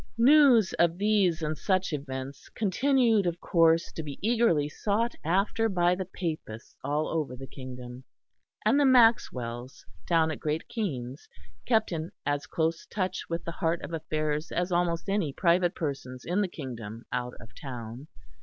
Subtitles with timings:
[0.17, 5.93] News of these and such events continued of course to be eagerly sought after by
[5.93, 8.03] the Papists all over the kingdom;
[8.65, 11.29] and the Maxwells down at Great Keynes
[11.67, 16.25] kept in as close touch with the heart of affairs as almost any private persons
[16.25, 18.07] in the kingdom out of town.